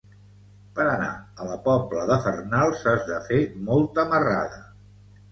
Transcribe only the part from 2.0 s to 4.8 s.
de Farnals has de fer molta marrada.